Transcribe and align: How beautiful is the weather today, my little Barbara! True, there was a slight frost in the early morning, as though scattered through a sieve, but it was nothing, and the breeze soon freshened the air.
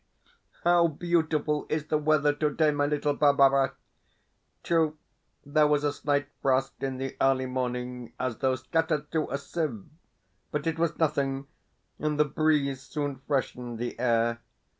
How 0.63 0.87
beautiful 0.87 1.67
is 1.69 1.85
the 1.89 1.99
weather 1.99 2.33
today, 2.33 2.71
my 2.71 2.87
little 2.87 3.13
Barbara! 3.13 3.75
True, 4.63 4.97
there 5.45 5.67
was 5.67 5.83
a 5.83 5.93
slight 5.93 6.27
frost 6.41 6.73
in 6.81 6.97
the 6.97 7.15
early 7.21 7.45
morning, 7.45 8.13
as 8.19 8.37
though 8.37 8.55
scattered 8.55 9.11
through 9.11 9.29
a 9.29 9.37
sieve, 9.37 9.85
but 10.49 10.65
it 10.65 10.79
was 10.79 10.97
nothing, 10.97 11.45
and 11.99 12.19
the 12.19 12.25
breeze 12.25 12.81
soon 12.81 13.17
freshened 13.27 13.77
the 13.77 13.99
air. 13.99 14.41